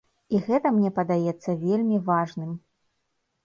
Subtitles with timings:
[0.35, 2.51] І гэта мне падаецца вельмі важным.